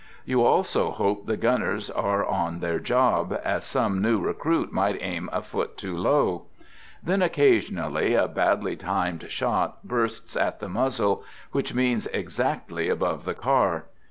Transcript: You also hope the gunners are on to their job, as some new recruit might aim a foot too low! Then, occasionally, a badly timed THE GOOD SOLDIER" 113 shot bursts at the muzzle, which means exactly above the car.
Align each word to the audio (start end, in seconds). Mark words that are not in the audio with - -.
You 0.25 0.43
also 0.43 0.89
hope 0.89 1.27
the 1.27 1.37
gunners 1.37 1.91
are 1.91 2.25
on 2.25 2.55
to 2.55 2.59
their 2.61 2.79
job, 2.79 3.39
as 3.43 3.63
some 3.65 4.01
new 4.01 4.19
recruit 4.19 4.71
might 4.73 4.97
aim 4.99 5.29
a 5.31 5.43
foot 5.43 5.77
too 5.77 5.95
low! 5.95 6.47
Then, 7.03 7.21
occasionally, 7.21 8.15
a 8.15 8.27
badly 8.27 8.75
timed 8.75 9.19
THE 9.19 9.25
GOOD 9.25 9.31
SOLDIER" 9.33 9.53
113 9.53 9.69
shot 9.69 9.83
bursts 9.87 10.35
at 10.35 10.59
the 10.59 10.69
muzzle, 10.69 11.23
which 11.51 11.75
means 11.75 12.07
exactly 12.07 12.89
above 12.89 13.25
the 13.25 13.35
car. 13.35 13.85